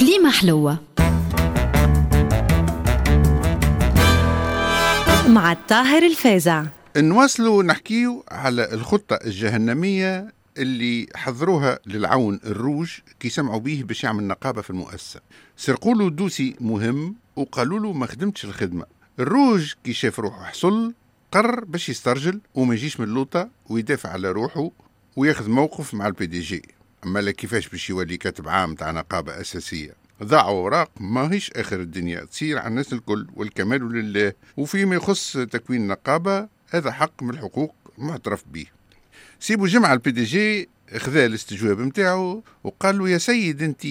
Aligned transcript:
كليمة 0.00 0.30
حلوة. 0.30 0.78
مع 5.28 5.52
الطاهر 5.52 6.02
الفازع. 6.02 6.64
نواصلوا 6.96 7.62
نحكيو 7.62 8.24
على 8.30 8.72
الخطة 8.72 9.18
الجهنمية 9.24 10.32
اللي 10.58 11.06
حضروها 11.14 11.78
للعون 11.86 12.40
الروج 12.44 12.90
كي 13.20 13.28
سمعوا 13.28 13.60
بيه 13.60 13.84
باش 13.84 14.04
يعمل 14.04 14.24
نقابة 14.24 14.62
في 14.62 14.70
المؤسسة. 14.70 15.20
سرقوا 15.56 15.94
له 15.94 16.10
دوسي 16.10 16.56
مهم 16.60 17.14
وقالوا 17.36 17.78
له 17.78 17.92
ما 17.92 18.06
خدمتش 18.06 18.44
الخدمة 18.44 18.84
الروج 19.18 19.72
كي 19.84 19.92
شاف 19.92 20.20
روحه 20.20 20.44
حصل 20.44 20.94
قرر 21.32 21.64
باش 21.64 21.88
يسترجل 21.88 22.40
وما 22.54 22.74
يجيش 22.74 23.00
من 23.00 23.06
اللوطة 23.06 23.48
ويدافع 23.68 24.08
على 24.08 24.30
روحه 24.30 24.70
وياخذ 25.16 25.50
موقف 25.50 25.94
مع 25.94 26.06
ال 26.06 26.26
PDG. 26.26 26.62
اما 27.04 27.30
كيفاش 27.30 27.68
باش 27.68 27.90
يولي 27.90 28.16
كاتب 28.16 28.48
عام 28.48 28.74
تاع 28.74 28.90
نقابة 28.90 29.40
أساسية؟ 29.40 29.92
ضياع 30.22 30.48
أوراق 30.48 30.90
ماهيش 31.00 31.50
آخر 31.50 31.80
الدنيا 31.80 32.24
تصير 32.24 32.58
على 32.58 32.68
الناس 32.68 32.92
الكل 32.92 33.26
والكمال 33.34 33.92
لله. 33.92 34.32
وفيما 34.56 34.96
يخص 34.96 35.32
تكوين 35.32 35.86
نقابه 35.86 36.48
هذا 36.70 36.92
حق 36.92 37.22
من 37.22 37.30
الحقوق 37.30 37.74
معترف 37.98 38.44
به. 38.52 38.66
سي 39.40 39.66
بوجمعة 39.66 39.92
ال 39.92 40.10
PDG 40.10 40.68
خذا 40.96 41.26
الاستجواب 41.26 41.80
نتاعو 41.80 42.44
وقال 42.64 42.98
له 42.98 43.08
يا 43.08 43.18
سيد 43.18 43.62
أنت 43.62 43.86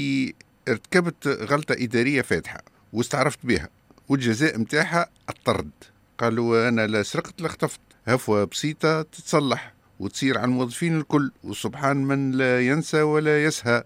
ارتكبت 0.67 1.27
غلطة 1.27 1.75
إدارية 1.79 2.21
فادحة 2.21 2.61
واستعرفت 2.93 3.39
بها 3.43 3.69
والجزاء 4.09 4.57
نتاعها 4.57 5.09
الطرد. 5.29 5.71
قال 6.17 6.35
له 6.35 6.67
أنا 6.67 6.87
لا 6.87 7.03
سرقت 7.03 7.41
لا 7.41 7.47
خطفت 7.47 7.79
هفوة 8.07 8.43
بسيطة 8.43 9.01
تتصلح. 9.01 9.73
وتصير 9.99 10.37
على 10.37 10.45
الموظفين 10.45 10.97
الكل 10.97 11.31
وسبحان 11.43 11.97
من 11.97 12.31
لا 12.31 12.61
ينسى 12.61 13.01
ولا 13.01 13.43
يسهى. 13.43 13.83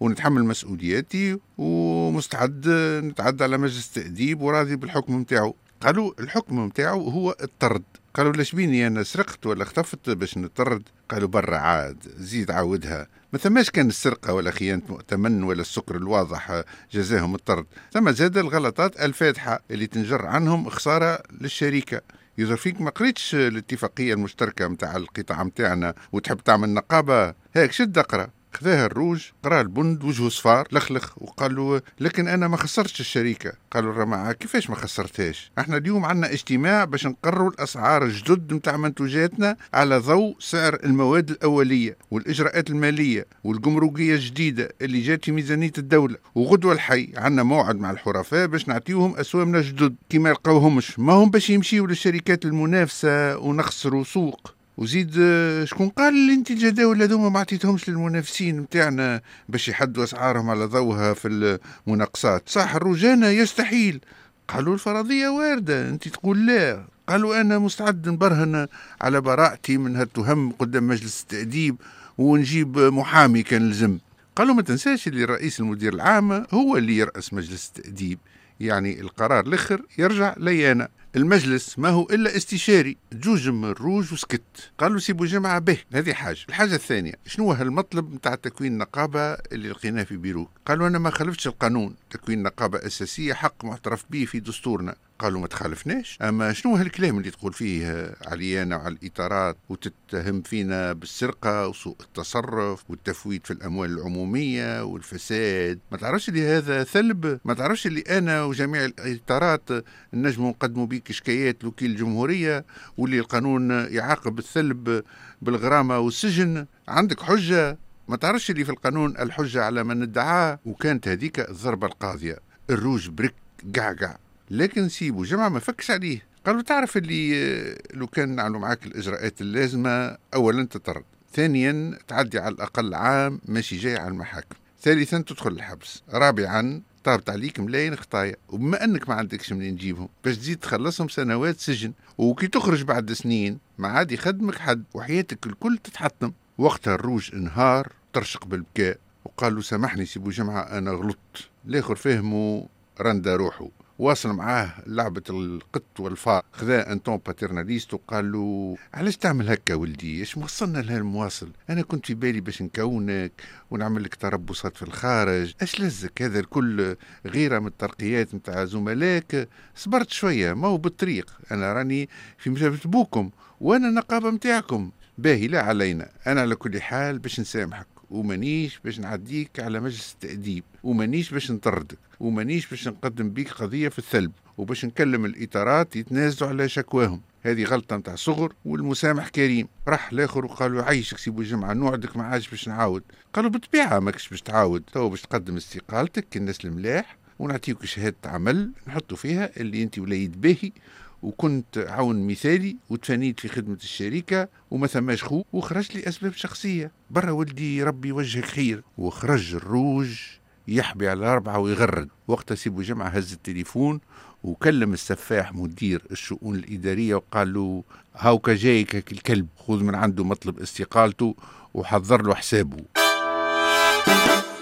ونتحمل 0.00 0.44
مسؤولياتي 0.44 1.38
ومستعد 1.58 2.68
نتعدى 3.04 3.44
على 3.44 3.58
مجلس 3.58 3.96
التأديب 3.96 4.40
وراضي 4.40 4.76
بالحكم 4.76 5.20
نتاعو 5.20 5.56
قالوا 5.80 6.12
الحكم 6.20 6.66
نتاعو 6.66 7.08
هو 7.08 7.36
الطرد. 7.42 7.82
قالوا 8.14 8.32
لاش 8.32 8.54
بيني 8.54 8.86
أنا 8.86 9.02
سرقت 9.02 9.46
ولا 9.46 9.62
اختفت 9.62 10.10
باش 10.10 10.38
نطرد؟ 10.38 10.82
قالوا 11.10 11.28
برا 11.28 11.56
عاد 11.56 11.96
زيد 12.16 12.50
عاودها. 12.50 13.06
ما 13.32 13.38
ثماش 13.38 13.70
كان 13.70 13.88
السرقة 13.88 14.32
ولا 14.32 14.50
خيانة 14.50 14.82
مؤتمن 14.88 15.42
ولا 15.42 15.60
السكر 15.60 15.96
الواضح 15.96 16.62
جزاهم 16.92 17.34
الطرد. 17.34 17.66
ثم 17.92 18.10
زاد 18.10 18.38
الغلطات 18.38 19.00
الفاتحة 19.00 19.60
اللي 19.70 19.86
تنجر 19.86 20.26
عنهم 20.26 20.68
خسارة 20.68 21.22
للشركة. 21.40 22.00
يظهر 22.38 22.56
فيك 22.56 22.80
ما 22.80 22.90
قريتش 22.90 23.34
الاتفاقية 23.34 24.14
المشتركة 24.14 24.68
نتاع 24.68 24.96
القطاع 24.96 25.42
نتاعنا 25.42 25.94
وتحب 26.12 26.38
تعمل 26.38 26.68
نقابة؟ 26.68 27.34
هيك 27.54 27.72
شد 27.72 27.98
اقرا 27.98 28.35
خذاها 28.56 28.86
الروج 28.86 29.22
قرا 29.42 29.60
البند 29.60 30.04
وجهه 30.04 30.28
صفار 30.28 30.68
لخلخ 30.72 31.12
وقال 31.22 31.56
له 31.56 31.82
لكن 32.00 32.28
أنا 32.28 32.48
ما 32.48 32.56
خسرتش 32.56 33.00
الشركة. 33.00 33.52
قالوا 33.70 33.92
الرماعه 33.92 34.32
كيفاش 34.32 34.70
ما 34.70 34.76
خسرتهاش؟ 34.76 35.50
إحنا 35.58 35.76
اليوم 35.76 36.04
عندنا 36.04 36.32
اجتماع 36.32 36.84
باش 36.84 37.06
نقرروا 37.06 37.50
الأسعار 37.50 38.04
الجدد 38.04 38.52
نتاع 38.54 38.76
منتوجاتنا 38.76 39.56
على 39.74 39.98
ضوء 39.98 40.36
سعر 40.40 40.78
المواد 40.84 41.30
الأولية 41.30 41.96
والإجراءات 42.10 42.70
المالية 42.70 43.26
والجمركية 43.44 44.14
الجديدة 44.14 44.68
اللي 44.82 45.00
جات 45.00 45.24
في 45.24 45.32
ميزانية 45.32 45.72
الدولة. 45.78 46.16
وغدوة 46.34 46.72
الحي 46.72 47.12
عندنا 47.16 47.42
موعد 47.42 47.76
مع 47.76 47.90
الحرفاء 47.90 48.46
باش 48.46 48.68
نعطيوهم 48.68 49.16
أسوامنا 49.16 49.60
جدد 49.60 49.96
كيما 50.08 50.28
يلقاوهمش 50.28 50.98
ما 50.98 51.12
هم 51.12 51.30
باش 51.30 51.50
يمشيوا 51.50 51.86
للشركات 51.86 52.44
المنافسة 52.44 53.38
ونخسروا 53.38 54.04
سوق. 54.04 54.55
وزيد 54.78 55.14
آه، 55.20 55.64
شكون 55.64 55.88
قال 55.88 56.14
اللي 56.14 56.34
انت 56.34 56.50
الجداول 56.50 57.02
هذوما 57.02 57.28
ما 57.28 57.40
عطيتهمش 57.40 57.88
للمنافسين 57.88 58.60
نتاعنا 58.60 59.20
باش 59.48 59.68
يحدوا 59.68 60.04
أسعارهم 60.04 60.50
على 60.50 60.64
ضوها 60.64 61.14
في 61.14 61.58
المناقصات؟ 61.86 62.42
صح 62.48 62.74
الرجانة 62.74 63.26
يستحيل. 63.26 64.00
قالوا 64.48 64.74
الفرضية 64.74 65.28
واردة. 65.28 65.88
أنت 65.88 66.08
تقول 66.08 66.46
لا. 66.46 66.84
قالوا 67.08 67.40
أنا 67.40 67.58
مستعد 67.58 68.08
نبرهن 68.08 68.66
على 69.00 69.20
براءتي 69.20 69.78
من 69.78 69.96
هالتهم 69.96 70.52
قدام 70.52 70.88
مجلس 70.88 71.22
التأديب 71.22 71.76
ونجيب 72.18 72.78
محامي 72.78 73.42
كان 73.42 73.70
لزم 73.70 73.98
قالوا 74.36 74.54
ما 74.54 74.62
تنساش 74.62 75.08
اللي 75.08 75.24
رئيس 75.24 75.60
المدير 75.60 75.94
العام 75.94 76.46
هو 76.50 76.76
اللي 76.76 76.96
يرأس 76.96 77.32
مجلس 77.32 77.72
التأديب. 77.76 78.18
يعني 78.60 79.00
القرار 79.00 79.46
الأخر 79.46 79.82
يرجع 79.98 80.34
لي 80.38 80.72
أنا 80.72 80.88
المجلس 81.16 81.78
ما 81.78 81.88
هو 81.88 82.02
إلا 82.02 82.36
استشاري 82.36 82.96
جوجم 83.12 83.64
الروج 83.64 84.12
وسكت. 84.12 84.42
قالوا 84.78 84.98
سيبوا 84.98 85.26
جماعة 85.26 85.58
به. 85.58 85.78
هذه 85.92 86.12
حاجة. 86.12 86.38
الحاجة 86.48 86.74
الثانية 86.74 87.12
شنو 87.26 87.52
هو 87.52 87.62
المطلب 87.62 88.14
نتاع 88.14 88.34
تكوين 88.34 88.78
نقابه 88.78 89.20
اللي 89.32 89.68
لقيناه 89.68 90.02
في 90.02 90.16
بيروت؟ 90.16 90.48
قالوا 90.66 90.88
أنا 90.88 90.98
ما 90.98 91.10
خالفتش 91.10 91.46
القانون. 91.46 91.94
تكوين 92.16 92.42
نقابة 92.42 92.86
أساسية 92.86 93.34
حق 93.34 93.64
معترف 93.64 94.04
به 94.10 94.24
في 94.24 94.40
دستورنا. 94.40 94.94
قالوا 95.18 95.40
ما 95.40 95.46
تخالفناش. 95.46 96.18
أما 96.22 96.52
شنو 96.52 96.76
هالكلام 96.76 97.18
اللي 97.18 97.30
تقول 97.30 97.52
فيه 97.52 98.14
عليانا 98.26 98.76
وعلى 98.76 98.96
الإطارات 99.02 99.56
وتتهم 99.68 100.42
فينا 100.42 100.92
بالسرقة 100.92 101.68
وسوء 101.68 101.96
التصرف 102.00 102.84
والتفويت 102.90 103.46
في 103.46 103.52
الأموال 103.52 103.90
العمومية 103.90 104.84
والفساد؟ 104.84 105.78
ما 105.92 105.98
تعرفش 105.98 106.28
اللي 106.28 106.46
هذا 106.46 106.84
ثلب؟ 106.84 107.40
ما 107.44 107.54
تعرفش 107.54 107.86
اللي 107.86 108.00
أنا 108.00 108.44
وجميع 108.44 108.84
الإطارات 108.84 109.70
نجم 110.14 110.46
نقدموا 110.46 110.86
بيك 110.86 111.12
شكايات 111.12 111.64
لوكيل 111.64 111.90
الجمهوريه 111.90 112.64
واللي 112.96 113.18
القانون 113.18 113.70
يعاقب 113.70 114.38
الثلب 114.38 115.02
بالغرامة 115.42 115.98
والسجن؟ 115.98 116.66
عندك 116.88 117.20
حجة؟ 117.20 117.78
ما 118.08 118.16
تعرفش 118.16 118.50
اللي 118.50 118.64
في 118.64 118.70
القانون 118.70 119.16
الحجة 119.18 119.64
على 119.64 119.84
من 119.84 120.02
ادعاه؟ 120.02 120.58
وكانت 120.66 121.08
هذيك 121.08 121.40
الضربة 121.40 121.86
القاضية 121.86 122.38
الروج 122.70 123.08
بريك 123.08 123.34
قعقع 123.76 124.16
لكن 124.50 124.88
سيبو 124.88 125.24
جماعة 125.24 125.48
ما 125.48 125.58
فكش 125.58 125.90
عليه. 125.90 126.22
قالوا 126.46 126.62
تعرف 126.62 126.96
اللي 126.96 127.44
آه، 127.44 127.78
لو 127.94 128.06
كان 128.06 128.28
نعملوا 128.28 128.60
معاك 128.60 128.86
الإجراءات 128.86 129.40
اللازمة 129.40 130.16
أولا 130.34 130.66
تطرد. 130.66 131.04
ثانيا 131.32 131.98
تعدي 132.08 132.38
على 132.38 132.54
الأقل 132.54 132.94
عام 132.94 133.40
ماشي 133.44 133.76
جاي 133.76 133.96
على 133.96 134.08
المحاكم. 134.08 134.56
ثالثا 134.82 135.18
تدخل 135.18 135.52
الحبس. 135.52 136.02
رابعا 136.10 136.82
طابت 137.04 137.30
عليك 137.30 137.60
ملايين 137.60 137.96
خطايا. 137.96 138.36
وبما 138.48 138.84
أنك 138.84 139.08
ما 139.08 139.14
عندكش 139.14 139.52
منين 139.52 139.78
تجيبهم 139.78 140.08
باش 140.24 140.36
تزيد 140.36 140.58
تخلصهم 140.58 141.08
سنوات 141.08 141.60
سجن. 141.60 141.92
وكي 142.18 142.46
تخرج 142.46 142.82
بعد 142.82 143.12
سنين 143.12 143.58
ما 143.78 143.88
عاد 143.88 144.12
يخدمك 144.12 144.58
حد 144.58 144.84
وحياتك 144.94 145.46
الكل 145.46 145.78
تتحطم. 145.84 146.32
وقتها 146.58 146.94
الراجل 146.94 147.30
انهار 147.34 147.92
طرشق 148.12 148.44
بالبكاء 148.44 148.98
وقال 149.24 149.54
له 149.54 149.60
سامحني 149.60 150.06
سي 150.06 150.30
بوجمعة 150.30 150.62
أنا 150.62 150.90
غلطت. 150.90 151.48
الآخر 151.66 151.96
فهموا 151.96 152.62
رندا 153.00 153.36
روحه 153.36 153.68
واصل 153.98 154.32
معاه 154.32 154.70
لعبة 154.86 155.22
القط 155.30 156.00
والفار. 156.00 156.42
خذا 156.52 156.92
un 156.92 157.02
ton 157.02 157.16
paternaliste 157.26 157.94
وقال 157.94 158.32
له 158.32 158.76
علاش 158.94 159.16
تعمل 159.16 159.50
هكا 159.50 159.74
ولدي؟ 159.74 160.20
إيش 160.20 160.38
موصلنا 160.38 160.78
لهالمواصل؟ 160.78 161.50
أنا 161.70 161.82
كنت 161.82 162.06
في 162.06 162.14
بالي 162.14 162.40
باش 162.40 162.62
نكونك 162.62 163.32
ونعمل 163.70 164.02
لك 164.02 164.14
تربصات 164.14 164.76
في 164.76 164.82
الخارج. 164.82 165.54
إيش 165.62 165.80
لزك؟ 165.80 166.22
هذا 166.22 166.40
الكل 166.40 166.96
غيرة 167.26 167.58
من 167.58 167.66
الترقيات 167.66 168.34
نتاع 168.34 168.64
زملائك. 168.64 169.48
صبرت 169.74 170.10
شوية 170.10 170.52
ما 170.52 170.68
هو 170.68 170.76
بالطريق. 170.76 171.30
أنا 171.50 171.72
راني 171.72 172.08
في 172.38 172.50
مجابة 172.50 172.80
بوكم 172.84 173.30
وأنا 173.60 173.88
النقابة 173.88 174.30
متاعكم. 174.30 174.90
باهي 175.18 175.46
لا 175.46 175.62
علينا. 175.62 176.08
أنا 176.26 176.40
على 176.40 176.54
كل 176.54 176.80
حال 176.82 177.18
باش 177.18 177.40
نسامحك 177.40 177.86
ومانيش 178.10 178.80
باش 178.84 179.00
نعديك 179.00 179.60
على 179.60 179.80
مجلس 179.80 180.12
التأديب 180.12 180.64
ومانيش 180.82 181.30
باش 181.30 181.50
نطردك 181.50 181.98
ومانيش 182.20 182.66
باش 182.66 182.88
نقدم 182.88 183.30
بيك 183.30 183.50
قضية 183.50 183.88
في 183.88 183.98
الثلب 183.98 184.32
وباش 184.58 184.84
نكلم 184.84 185.24
الإطارات 185.24 185.96
يتنازلوا 185.96 186.50
على 186.50 186.68
شكواهم. 186.68 187.20
هذه 187.42 187.64
غلطة 187.64 187.96
نتاع 187.96 188.14
صغر 188.14 188.52
والمسامح 188.64 189.28
كريم. 189.28 189.68
راح 189.88 190.12
الآخر 190.12 190.44
وقالوا 190.44 190.82
عايشك 190.82 191.18
سيبو 191.18 191.40
الجمعة 191.40 191.72
نوعدك 191.72 192.16
ما 192.16 192.24
عادش 192.24 192.50
باش 192.50 192.68
نعاود. 192.68 193.02
قالوا 193.32 193.50
بالطبيعة 193.50 193.98
ماكش 193.98 194.28
باش 194.28 194.42
تعاود. 194.42 194.82
تو 194.92 195.08
باش 195.08 195.22
تقدم 195.22 195.56
استقالتك 195.56 196.36
الناس 196.36 196.64
الملاح 196.64 197.16
ونعطيك 197.38 197.84
شهادة 197.84 198.16
عمل 198.24 198.70
نحطوا 198.86 199.16
فيها 199.16 199.50
اللي 199.56 199.82
أنت 199.82 199.98
وليد 199.98 200.40
باهي. 200.40 200.72
وكنت 201.22 201.86
عون 201.88 202.26
مثالي 202.26 202.76
وتفانيت 202.90 203.40
في 203.40 203.48
خدمة 203.48 203.74
الشركة 203.82 204.48
وما 204.70 204.86
ثماش 204.86 205.24
خو 205.24 205.42
وخرج 205.52 205.96
لي 205.96 206.08
أسباب 206.08 206.32
شخصية. 206.32 206.90
برا 207.10 207.30
ولدي 207.30 207.82
ربي 207.82 208.12
وجهك 208.12 208.44
خير. 208.44 208.82
وخرج 208.98 209.54
الروج 209.54 210.20
يحبي 210.68 211.08
على 211.08 211.26
أربعة 211.26 211.58
ويغرد. 211.58 212.08
وقتها 212.28 212.54
سي 212.54 212.82
بوجمعة 212.82 213.08
هز 213.08 213.32
التليفون 213.32 214.00
وكلم 214.44 214.92
السفاح 214.92 215.54
مدير 215.54 216.02
الشؤون 216.10 216.54
الإدارية 216.56 217.14
وقال 217.14 217.54
له 217.54 217.84
هاوكا 218.16 218.54
جايك 218.54 219.12
الكلب 219.12 219.46
خذ 219.56 219.82
من 219.82 219.94
عنده 219.94 220.24
مطلب 220.24 220.60
استقالته 220.60 221.34
وحضر 221.74 222.22
له 222.22 222.34
حسابه. 222.34 222.84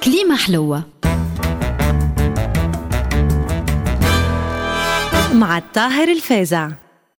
كليمة 0.04 0.36
حلوة. 0.36 0.84
مع 5.34 5.58
الطاهر 5.58 6.08
الفازع. 6.08 6.70